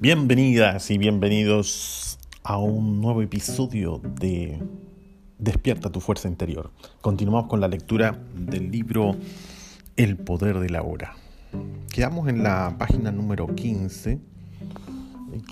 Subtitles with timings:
[0.00, 4.62] Bienvenidas y bienvenidos a un nuevo episodio de
[5.40, 6.70] Despierta tu fuerza interior.
[7.00, 9.16] Continuamos con la lectura del libro
[9.96, 11.16] El poder de la hora.
[11.90, 14.20] Quedamos en la página número 15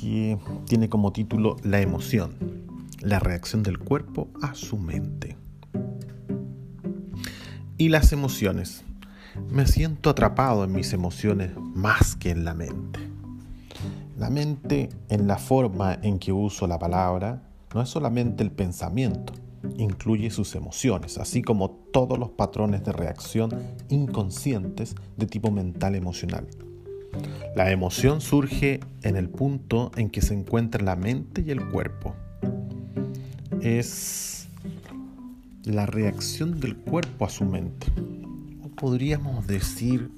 [0.00, 0.38] que
[0.68, 2.36] tiene como título La emoción,
[3.00, 5.36] la reacción del cuerpo a su mente.
[7.78, 8.84] Y las emociones.
[9.50, 13.05] Me siento atrapado en mis emociones más que en la mente.
[14.16, 17.42] La mente, en la forma en que uso la palabra,
[17.74, 19.34] no es solamente el pensamiento,
[19.76, 23.50] incluye sus emociones, así como todos los patrones de reacción
[23.90, 26.48] inconscientes de tipo mental emocional.
[27.54, 32.14] La emoción surge en el punto en que se encuentra la mente y el cuerpo.
[33.60, 34.48] Es
[35.64, 37.88] la reacción del cuerpo a su mente.
[38.62, 40.10] O podríamos decir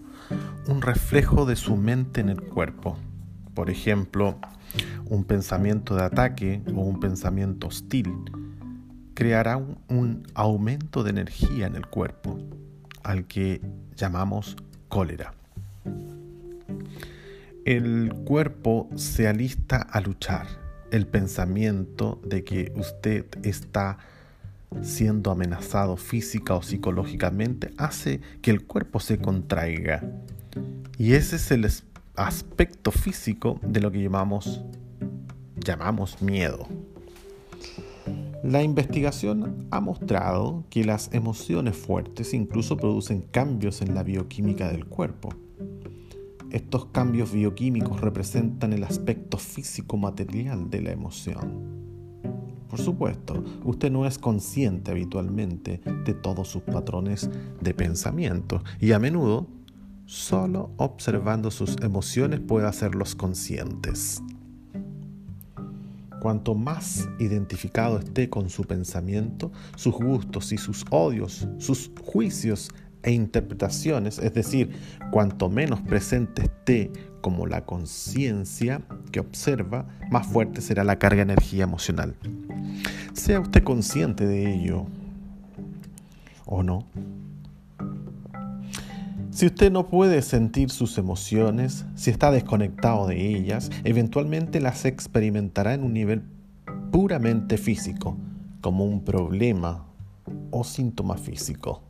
[0.68, 2.96] un reflejo de su mente en el cuerpo
[3.58, 4.38] por ejemplo,
[5.06, 8.08] un pensamiento de ataque o un pensamiento hostil,
[9.14, 12.38] creará un, aumento de energía en el cuerpo,
[13.02, 13.60] al que
[13.96, 14.56] llamamos
[14.88, 15.34] cólera.
[17.64, 20.46] El cuerpo se alista a luchar.
[20.92, 23.98] El pensamiento de que usted está
[24.82, 30.04] siendo amenazado física o psicológicamente hace que el cuerpo se contraiga.
[30.96, 31.64] Y ese es el
[32.18, 34.60] aspecto físico de lo que llamamos,
[35.56, 36.66] llamamos miedo.
[38.42, 44.86] La investigación ha mostrado que las emociones fuertes incluso producen cambios en la bioquímica del
[44.86, 45.28] cuerpo.
[46.50, 51.78] Estos cambios bioquímicos representan el aspecto físico material de la emoción.
[52.68, 57.30] Por supuesto, usted no es consciente habitualmente de todos sus patrones
[57.60, 59.46] de pensamiento y a menudo
[60.08, 64.22] Solo observando sus emociones puede hacerlos conscientes.
[66.22, 72.70] Cuanto más identificado esté con su pensamiento, sus gustos y sus odios, sus juicios
[73.02, 74.70] e interpretaciones, es decir,
[75.10, 76.90] cuanto menos presente esté
[77.20, 78.80] como la conciencia
[79.12, 82.16] que observa, más fuerte será la carga de energía emocional.
[83.12, 84.86] Sea usted consciente de ello
[86.46, 86.86] o no.
[89.38, 95.74] Si usted no puede sentir sus emociones, si está desconectado de ellas, eventualmente las experimentará
[95.74, 96.24] en un nivel
[96.90, 98.16] puramente físico,
[98.60, 99.86] como un problema
[100.50, 101.82] o síntoma físico.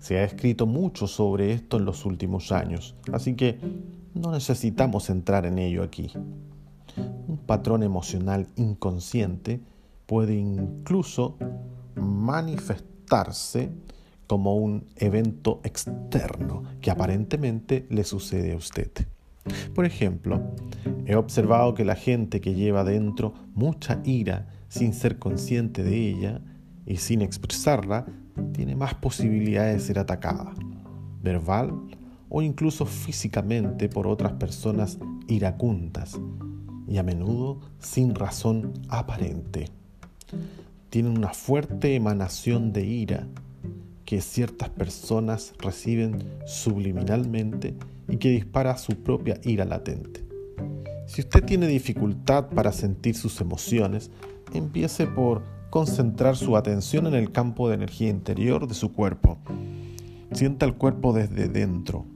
[0.00, 3.60] Se ha escrito mucho sobre esto en los últimos años, así que
[4.12, 6.10] no necesitamos entrar en ello aquí.
[7.28, 9.60] Un patrón emocional inconsciente
[10.04, 11.36] puede incluso
[11.94, 13.70] manifestarse
[14.26, 18.90] como un evento externo que aparentemente le sucede a usted.
[19.74, 20.40] Por ejemplo,
[21.06, 26.40] he observado que la gente que lleva dentro mucha ira sin ser consciente de ella
[26.86, 28.06] y sin expresarla,
[28.52, 30.52] tiene más posibilidades de ser atacada,
[31.22, 31.72] verbal
[32.28, 34.98] o incluso físicamente por otras personas
[35.28, 36.18] iracundas
[36.88, 39.68] y a menudo sin razón aparente.
[40.90, 43.28] Tienen una fuerte emanación de ira
[44.04, 47.74] que ciertas personas reciben subliminalmente
[48.08, 50.24] y que dispara su propia ira latente.
[51.06, 54.10] Si usted tiene dificultad para sentir sus emociones,
[54.52, 59.38] empiece por concentrar su atención en el campo de energía interior de su cuerpo.
[60.32, 62.06] Sienta el cuerpo desde dentro.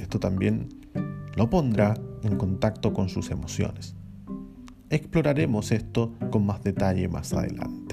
[0.00, 0.68] Esto también
[1.36, 3.94] lo pondrá en contacto con sus emociones.
[4.90, 7.85] Exploraremos esto con más detalle más adelante.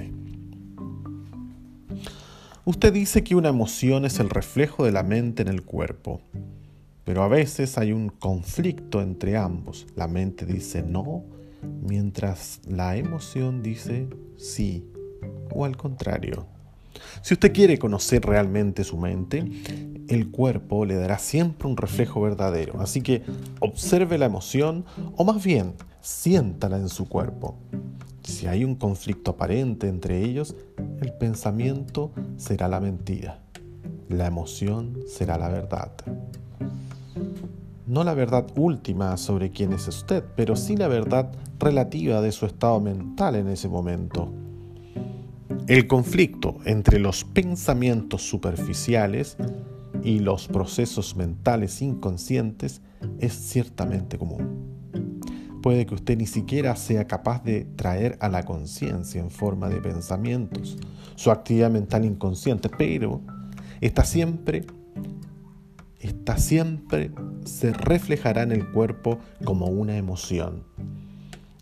[2.66, 6.22] Usted dice que una emoción es el reflejo de la mente en el cuerpo,
[7.03, 9.85] pero a veces hay un conflicto entre ambos.
[9.97, 11.25] La mente dice no,
[11.81, 14.07] mientras la emoción dice
[14.38, 14.85] sí,
[15.53, 16.46] o al contrario.
[17.22, 19.44] Si usted quiere conocer realmente su mente,
[20.07, 22.80] el cuerpo le dará siempre un reflejo verdadero.
[22.80, 23.24] Así que
[23.60, 24.86] observe la emoción,
[25.18, 27.57] o más bien, siéntala en su cuerpo.
[28.24, 30.56] Si hay un conflicto aparente entre ellos,
[31.02, 33.40] el pensamiento será la mentira,
[34.10, 35.92] la emoción será la verdad.
[37.86, 42.46] No la verdad última sobre quién es usted, pero sí la verdad relativa de su
[42.46, 44.31] estado mental en ese momento.
[45.68, 49.38] El conflicto entre los pensamientos superficiales
[50.04, 52.81] y los procesos mentales inconscientes
[53.20, 54.82] es ciertamente común.
[55.63, 59.80] Puede que usted ni siquiera sea capaz de traer a la conciencia en forma de
[59.80, 60.77] pensamientos
[61.15, 63.21] su actividad mental inconsciente, pero
[63.80, 64.65] está siempre,
[66.01, 67.12] está siempre
[67.45, 70.63] se reflejará en el cuerpo como una emoción.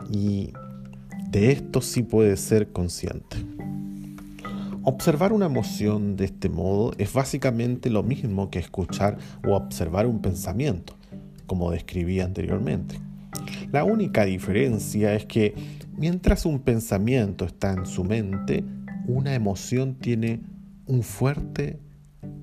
[0.10, 0.52] Y
[1.30, 3.38] de esto sí puede ser consciente.
[4.82, 10.24] Observar una emoción de este modo es básicamente lo mismo que escuchar o observar un
[10.24, 10.96] pensamiento,
[11.46, 13.00] como describí anteriormente.
[13.72, 15.56] La única diferencia es que
[15.98, 18.64] mientras un pensamiento está en su mente,
[19.08, 20.42] una emoción tiene
[20.86, 21.80] un fuerte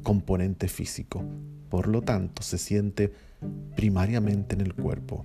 [0.03, 1.23] componente físico,
[1.69, 3.13] por lo tanto se siente
[3.77, 5.25] primariamente en el cuerpo.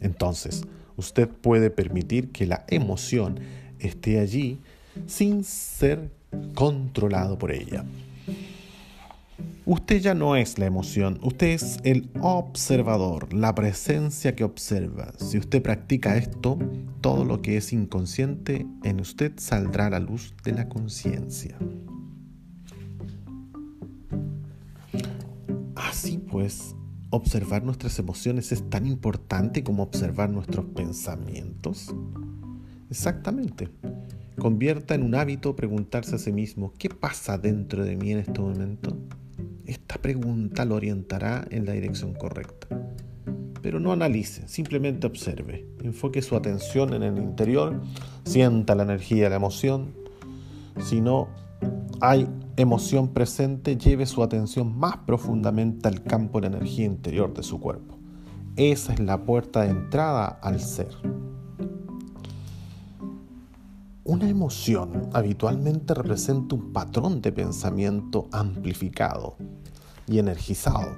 [0.00, 0.62] Entonces,
[0.96, 3.40] usted puede permitir que la emoción
[3.78, 4.58] esté allí
[5.06, 6.10] sin ser
[6.54, 7.84] controlado por ella.
[9.64, 15.12] Usted ya no es la emoción, usted es el observador, la presencia que observa.
[15.18, 16.58] Si usted practica esto,
[17.00, 21.56] todo lo que es inconsciente en usted saldrá a la luz de la conciencia.
[25.76, 26.74] Así pues,
[27.10, 31.94] observar nuestras emociones es tan importante como observar nuestros pensamientos.
[32.90, 33.68] Exactamente.
[34.40, 38.40] Convierta en un hábito preguntarse a sí mismo, ¿qué pasa dentro de mí en este
[38.40, 38.98] momento?
[39.92, 42.66] Esta pregunta lo orientará en la dirección correcta.
[43.60, 45.66] Pero no analice, simplemente observe.
[45.82, 47.78] Enfoque su atención en el interior,
[48.24, 49.92] sienta la energía, la emoción.
[50.80, 51.28] Si no
[52.00, 57.60] hay emoción presente, lleve su atención más profundamente al campo de energía interior de su
[57.60, 57.98] cuerpo.
[58.56, 60.88] Esa es la puerta de entrada al ser.
[64.04, 69.36] Una emoción habitualmente representa un patrón de pensamiento amplificado
[70.12, 70.96] y energizado,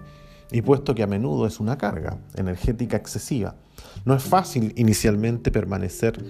[0.51, 3.57] y puesto que a menudo es una carga energética excesiva,
[4.05, 6.23] no es fácil inicialmente permanecer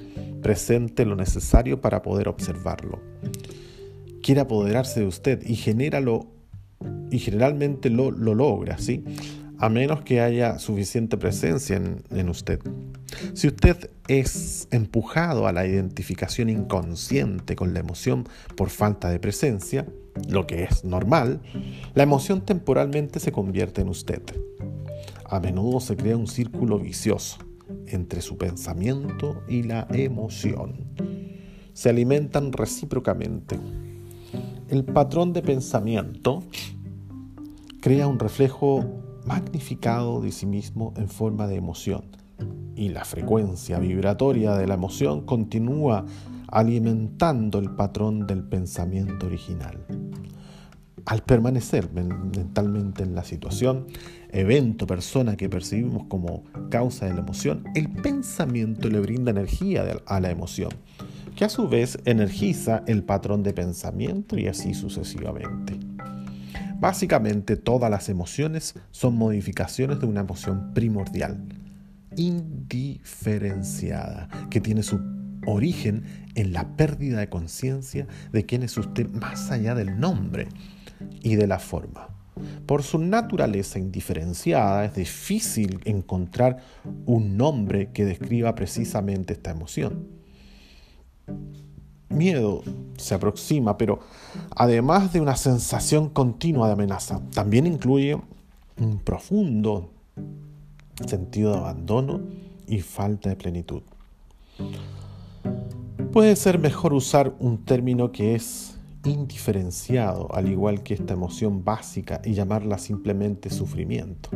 [0.42, 3.00] presente lo necesario para poder observarlo.
[4.22, 6.28] Quiere apoderarse de usted y genéralo
[7.10, 9.04] y generalmente lo, lo logra, ¿sí?
[9.64, 11.81] A menos que haya suficiente presencia
[12.11, 12.61] en, usted.
[13.32, 19.87] Si usted es empujado a la identificación inconsciente con la emoción por falta de presencia,
[20.28, 21.40] lo que es normal,
[21.94, 24.20] la emoción temporalmente se convierte en usted.
[25.25, 27.38] A menudo se crea un círculo vicioso
[27.87, 30.75] entre su pensamiento y la emoción.
[31.72, 33.58] Se alimentan recíprocamente.
[34.69, 36.43] El patrón de pensamiento
[37.81, 42.04] crea un reflejo magnificado de sí mismo en forma de emoción.
[42.76, 46.04] Y la frecuencia vibratoria de la emoción continúa
[46.48, 49.84] alimentando el patrón del pensamiento original.
[51.06, 53.86] Al permanecer mentalmente en la situación,
[54.30, 60.20] evento, persona que percibimos como causa de la emoción, el pensamiento le brinda energía a
[60.20, 60.70] la emoción,
[61.36, 65.94] que a su vez energiza el patrón de pensamiento y así sucesivamente.
[66.78, 71.44] Básicamente todas las emociones son modificaciones de una emoción primordial,
[72.16, 75.00] indiferenciada, que tiene su
[75.46, 76.04] origen
[76.34, 80.48] en la pérdida de conciencia de quién es usted más allá del nombre
[81.22, 82.08] y de la forma.
[82.66, 86.58] Por su naturaleza indiferenciada es difícil encontrar
[87.06, 90.08] un nombre que describa precisamente esta emoción
[92.08, 92.62] miedo
[92.96, 94.00] se aproxima, pero
[94.56, 98.20] además de una sensación continua de amenaza, también incluye
[98.78, 99.90] un profundo
[101.06, 102.20] sentido de abandono
[102.67, 103.82] y falta de plenitud.
[106.12, 112.22] Puede ser mejor usar un término que es indiferenciado, al igual que esta emoción básica,
[112.24, 114.31] y llamarla simplemente sufrimiento.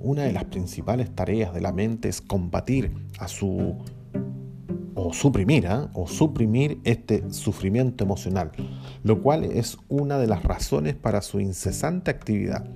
[0.00, 3.76] Una de las principales tareas de la mente es combatir a su
[4.96, 5.90] o suprimir, ¿ah?
[5.92, 8.50] o suprimir este sufrimiento emocional,
[9.04, 12.66] lo cual es una de las razones para su incesante actividad.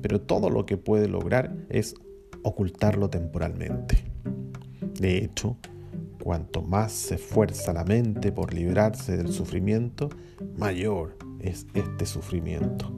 [0.00, 1.96] Pero todo lo que puede lograr es
[2.42, 4.04] ocultarlo temporalmente.
[5.00, 5.56] De hecho,
[6.22, 10.10] cuanto más se esfuerza la mente por librarse del sufrimiento,
[10.56, 12.92] mayor es este sufrimiento.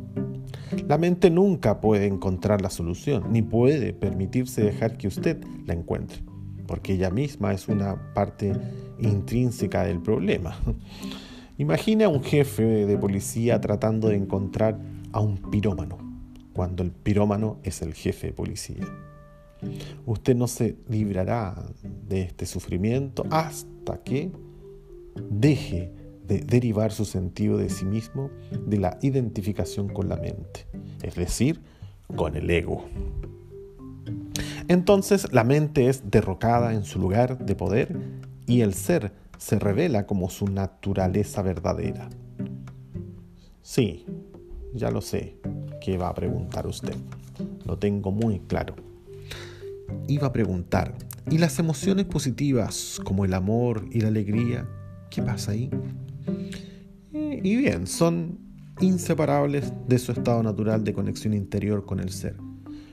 [0.87, 6.36] La mente nunca puede encontrar la solución, ni puede permitirse dejar que usted la encuentre
[6.67, 8.53] porque ella misma es una parte
[8.99, 10.59] intrínseca del problema.
[11.59, 14.79] Imagina a un jefe de policía tratando de encontrar
[15.13, 15.99] a un pirómano,
[16.53, 18.85] cuando el pirómano es el jefe de policía.
[20.05, 24.31] Usted no se librará de este sufrimiento hasta que
[25.31, 25.93] deje
[26.27, 28.31] de derivar su sentido de sí mismo
[28.67, 30.67] de la identificación con la mente,
[31.03, 31.61] es decir,
[32.15, 32.85] con el ego.
[34.69, 37.97] Entonces la mente es derrocada en su lugar de poder
[38.47, 42.09] y el ser se revela como su naturaleza verdadera.
[43.63, 44.07] Sí,
[44.75, 45.39] ya lo sé,
[45.81, 46.97] ¿qué va a preguntar usted?
[47.67, 48.75] lo tengo muy claro.
[50.09, 50.95] Iba a preguntar,
[51.31, 54.69] ¿y las emociones positivas como el amor y la alegría?
[55.11, 55.71] ¿Qué pasa ahí?
[57.13, 58.39] Eh, y bien, son
[58.81, 62.37] inseparables de su estado natural de conexión interior con el ser.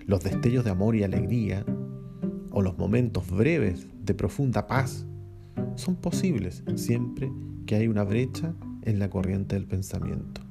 [0.05, 1.65] Los destellos de amor y alegría,
[2.51, 5.05] o los momentos breves de profunda paz,
[5.75, 7.31] son posibles siempre
[7.65, 10.41] que hay una brecha en la corriente del pensamiento.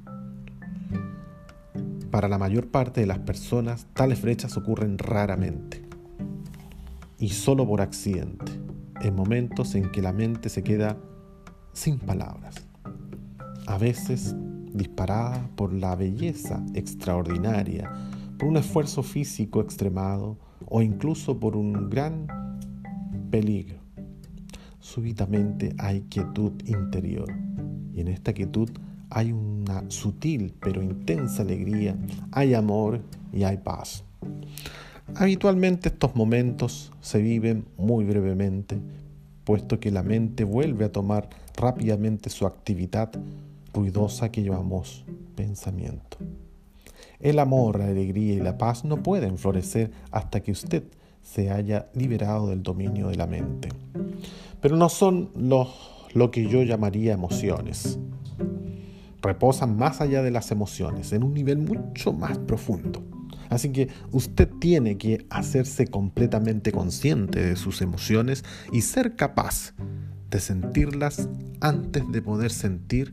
[2.11, 5.83] Para la mayor parte de las personas, tales brechas ocurren raramente
[7.17, 8.51] y solo por accidente,
[9.01, 10.97] en momentos en que la mente se queda
[11.71, 12.55] sin palabras,
[13.65, 14.35] a veces
[14.73, 17.91] disparada por la belleza extraordinaria,
[18.43, 22.27] por un esfuerzo físico extremado o incluso por un gran
[23.31, 23.77] peligro.
[24.81, 27.33] Súbitamente hay quietud interior
[27.93, 28.69] y en esta quietud
[29.09, 31.95] hay una sutil pero intensa alegría,
[32.33, 32.99] hay amor
[33.31, 34.03] y hay paz.
[35.15, 38.77] Habitualmente estos momentos se viven muy brevemente,
[39.45, 43.09] puesto que la mente vuelve a tomar rápidamente su actividad
[43.73, 46.17] ruidosa que llamamos pensamiento.
[47.23, 50.83] El amor, la alegría y la paz no pueden florecer hasta que usted
[51.23, 53.69] se haya liberado del dominio de la mente.
[54.61, 57.97] Pero no son lo que yo llamaría emociones
[59.23, 63.01] reposan más allá de las emociones, en un nivel mucho más profundo.
[63.49, 69.73] Así que usted tiene que hacerse completamente consciente de sus emociones y ser capaz
[70.29, 71.29] de sentirlas
[71.61, 73.11] antes de poder sentir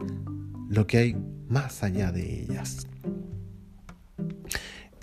[0.69, 1.17] lo que hay
[1.49, 2.87] más allá de ellas.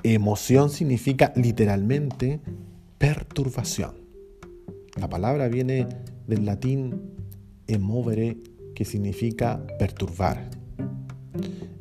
[0.04, 2.40] Emoción significa literalmente
[2.98, 3.96] perturbación.
[4.96, 5.88] La palabra viene
[6.28, 7.02] del latín
[7.68, 8.38] emovere,
[8.76, 10.50] que significa perturbar.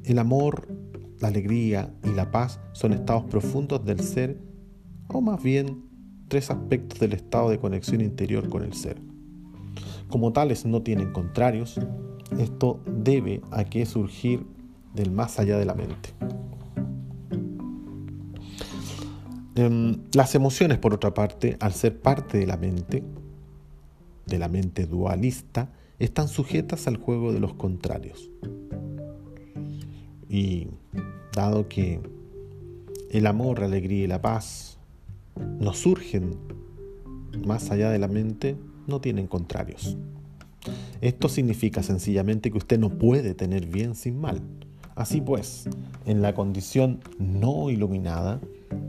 [0.04, 0.68] El amor,
[1.20, 4.38] la alegría y la paz son estados profundos del ser,
[5.08, 5.85] o más bien
[6.28, 9.00] tres aspectos del estado de conexión interior con el ser.
[10.08, 11.78] Como tales no tienen contrarios,
[12.38, 14.46] esto debe a que surgir
[14.94, 16.11] del más allá de la mente.
[19.56, 23.02] Em, las emociones, por otra parte, al ser parte de la mente,
[24.26, 28.30] de la mente dualista, están sujetas al juego de los contrarios.
[30.28, 30.68] Y
[31.32, 32.00] dado que
[33.10, 34.78] el amor, la alegría y la paz
[35.58, 36.36] no surgen
[37.46, 39.96] más allá de la mente, no tienen contrarios.
[41.00, 44.42] Esto significa sencillamente que usted no puede tener bien sin mal.
[44.96, 45.68] Así pues,
[46.06, 48.40] en la condición no iluminada,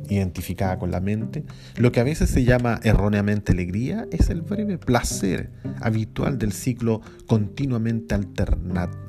[0.09, 1.43] identificada con la mente,
[1.75, 7.01] lo que a veces se llama erróneamente alegría es el breve placer habitual del ciclo
[7.27, 8.15] continuamente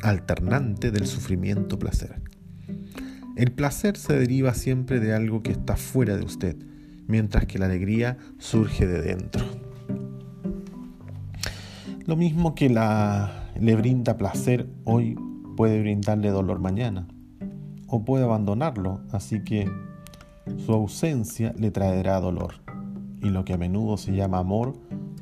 [0.02, 2.20] alternante del sufrimiento-placer.
[3.36, 6.56] El placer se deriva siempre de algo que está fuera de usted,
[7.06, 9.44] mientras que la alegría surge de dentro.
[12.06, 15.16] Lo mismo que la, le brinda placer hoy
[15.58, 17.08] puede brindarle dolor mañana,
[17.88, 19.68] o puede abandonarlo, así que
[20.64, 22.54] su ausencia le traerá dolor,
[23.20, 24.74] y lo que a menudo se llama amor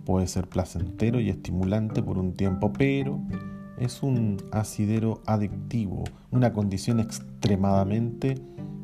[0.05, 3.19] puede ser placentero y estimulante por un tiempo, pero
[3.79, 8.35] es un asidero adictivo, una condición extremadamente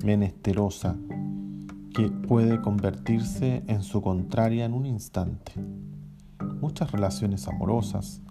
[0.02, 0.97] menesterosa
[1.94, 5.52] que puede convertirse en su contraria en un instante.
[6.62, 8.23] Muchas relaciones amorosas,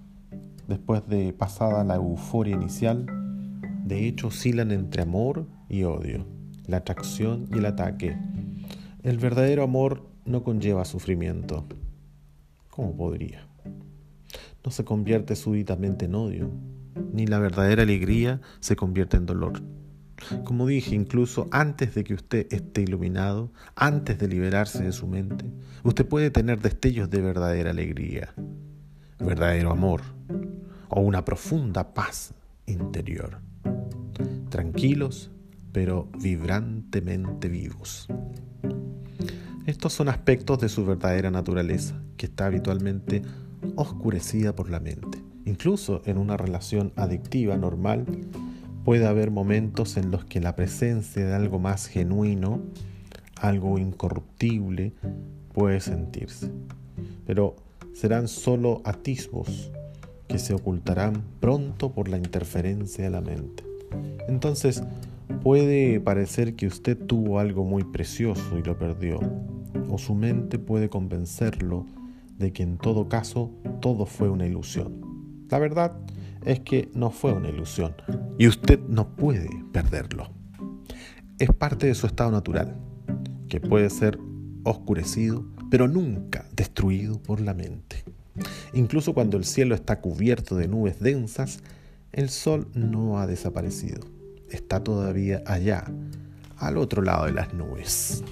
[0.68, 3.06] después de pasada la euforia inicial,
[3.86, 6.26] de hecho oscilan entre amor y odio
[6.68, 8.18] la atracción y el ataque.
[9.04, 11.66] El verdadero amor no conlleva sufrimiento.
[12.70, 13.48] ¿Cómo podría?
[14.64, 16.50] No se convierte súbitamente en odio,
[17.12, 19.62] ni la verdadera alegría se convierte en dolor.
[20.44, 25.46] Como dije, incluso antes de que usted esté iluminado, antes de liberarse de su mente,
[25.84, 28.34] usted puede tener destellos de verdadera alegría,
[29.20, 30.02] verdadero amor
[30.90, 32.34] o una profunda paz
[32.66, 33.40] interior.
[34.50, 35.32] Tranquilos,
[35.72, 38.08] pero vibrantemente vivos.
[39.66, 43.22] Estos son aspectos de su verdadera naturaleza, que está habitualmente
[43.76, 45.24] oscurecida por la mente.
[45.46, 48.06] Incluso en una relación adictiva normal
[48.84, 52.62] puede haber momentos en los que la presencia de algo más genuino,
[53.40, 54.94] algo incorruptible,
[55.54, 56.52] puede sentirse.
[57.26, 57.56] Pero
[57.94, 59.72] serán solo atisbos
[60.32, 63.64] que se ocultarán pronto por la interferencia de la mente.
[64.28, 64.84] Entonces,
[65.40, 69.20] Puede parecer que usted tuvo algo muy precioso y lo perdió,
[69.90, 71.88] o su mente puede convencerlo
[72.38, 75.48] de que en todo caso todo fue una ilusión.
[75.50, 75.98] La verdad
[76.46, 77.96] es que no fue una ilusión
[78.38, 80.30] y usted no puede perderlo.
[81.40, 82.76] Es parte de su estado natural
[83.50, 84.20] que puede ser
[84.64, 87.91] oscurecido, pero nunca destruido por la mente.
[88.74, 91.60] Incluso cuando el cielo está cubierto de nubes densas,
[92.12, 94.02] el sol no ha desaparecido.
[94.50, 95.86] Está todavía allá,
[96.58, 98.24] al otro lado de las nubes.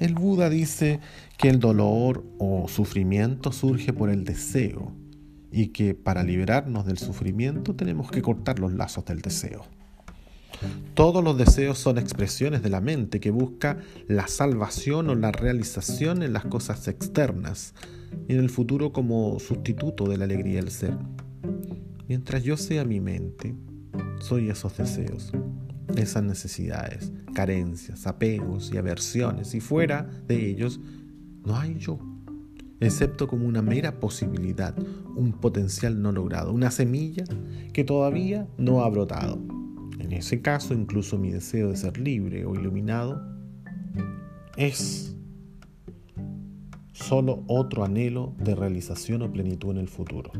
[0.00, 1.00] El Buda dice
[1.38, 4.92] que el dolor o sufrimiento surge por el deseo
[5.50, 9.64] y que para liberarnos del sufrimiento tenemos que cortar los lazos del deseo.
[10.94, 16.22] Todos los deseos son expresiones de la mente que busca la salvación o la realización
[16.22, 17.74] en las cosas externas
[18.28, 20.96] y en el futuro como sustituto de la alegría del ser.
[22.08, 23.54] Mientras yo sea mi mente,
[24.20, 25.32] soy esos deseos,
[25.96, 30.80] esas necesidades, carencias, apegos y aversiones, y fuera de ellos
[31.44, 31.98] no hay yo,
[32.80, 34.74] excepto como una mera posibilidad,
[35.16, 37.24] un potencial no logrado, una semilla
[37.72, 39.38] que todavía no ha brotado.
[39.98, 43.22] En ese caso, incluso mi deseo de ser libre o iluminado
[44.56, 45.16] es
[47.04, 50.32] solo otro anhelo de realización o plenitud en el futuro.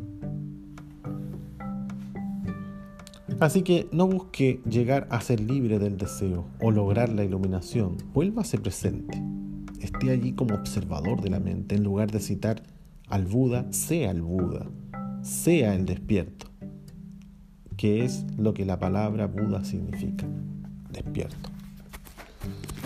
[3.40, 8.58] Así que no busque llegar a ser libre del deseo o lograr la iluminación, vuélvase
[8.58, 9.22] presente.
[9.80, 12.62] Esté allí como observador de la mente en lugar de citar
[13.08, 14.66] al Buda, sea el Buda,
[15.22, 16.46] sea el despierto,
[17.76, 20.26] que es lo que la palabra Buda significa,
[20.90, 21.50] despierto.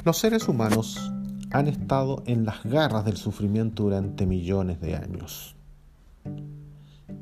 [0.05, 1.13] Los seres humanos
[1.51, 5.57] han estado en las garras del sufrimiento durante millones de años.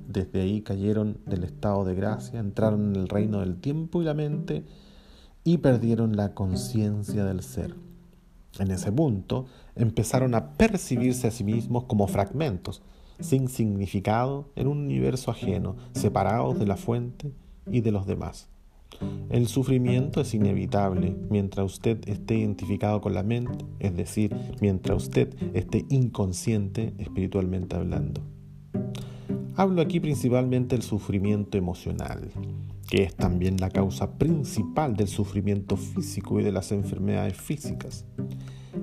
[0.08, 4.14] Desde ahí cayeron del estado de gracia, entraron en el reino del tiempo y la
[4.14, 4.64] mente
[5.44, 7.74] y perdieron la conciencia del ser.
[8.58, 12.82] En ese punto empezaron a percibirse a sí mismos como fragmentos,
[13.20, 17.32] sin significado, en un universo ajeno, separados de la fuente
[17.70, 18.48] y de los demás.
[19.28, 25.34] El sufrimiento es inevitable mientras usted esté identificado con la mente, es decir, mientras usted
[25.54, 28.22] esté inconsciente espiritualmente hablando.
[29.56, 32.30] Hablo aquí principalmente del sufrimiento emocional,
[32.88, 38.04] que es también la causa principal del sufrimiento físico y de las enfermedades físicas.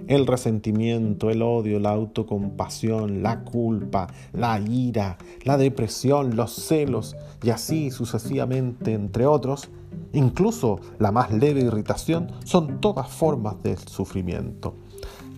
[0.08, 7.52] El resentimiento, el odio, la autocompasión, la culpa, la ira, la depresión, los celos y
[7.52, 9.70] así sucesivamente, entre otros,
[10.14, 14.76] incluso la más leve irritación, son todas formas de sufrimiento.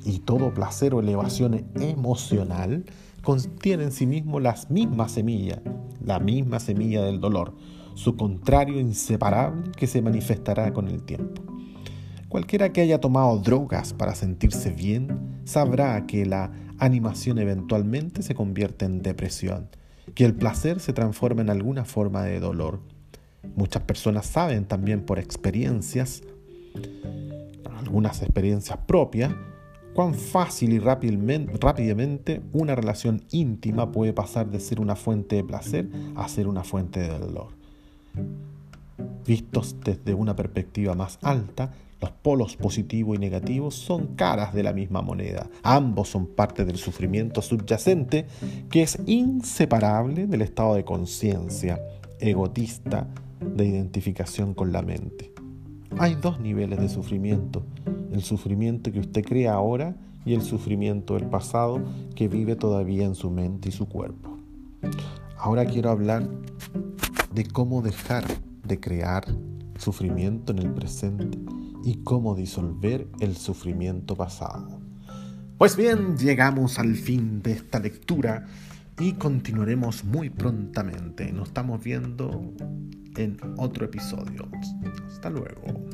[0.03, 2.85] Y todo placer o elevación emocional
[3.23, 5.59] contiene en sí mismo las mismas semillas,
[6.03, 7.55] la misma semilla del dolor,
[7.95, 11.41] su contrario inseparable que se manifestará con el tiempo.
[12.29, 18.85] Cualquiera que haya tomado drogas para sentirse bien sabrá que la animación eventualmente se convierte
[18.85, 19.69] en depresión,
[20.13, 22.81] que el placer se transforma en alguna forma de dolor.
[23.55, 26.23] Muchas personas saben también por experiencias,
[27.77, 29.33] algunas experiencias propias,
[29.93, 35.89] cuán fácil y rápidamente una relación íntima puede pasar de ser una fuente de placer
[36.15, 37.53] a ser una fuente de dolor.
[39.25, 44.73] Vistos desde una perspectiva más alta, los polos positivo y negativo son caras de la
[44.73, 45.49] misma moneda.
[45.63, 48.25] Ambos son parte del sufrimiento subyacente
[48.69, 51.81] que es inseparable del estado de conciencia
[52.19, 53.07] egotista
[53.39, 55.33] de identificación con la mente.
[55.97, 57.65] Hay dos niveles de sufrimiento,
[58.11, 59.95] el sufrimiento que usted crea ahora
[60.25, 61.81] y el sufrimiento del pasado
[62.15, 64.37] que vive todavía en su mente y su cuerpo.
[65.37, 66.27] Ahora quiero hablar
[67.33, 68.25] de cómo dejar
[68.67, 69.25] de crear
[69.77, 71.37] sufrimiento en el presente
[71.83, 74.79] y cómo disolver el sufrimiento pasado.
[75.57, 78.45] Pues bien, llegamos al fin de esta lectura
[78.99, 81.31] y continuaremos muy prontamente.
[81.31, 82.53] Nos estamos viendo
[83.17, 84.49] en otro episodio.
[85.07, 85.84] Hasta luego.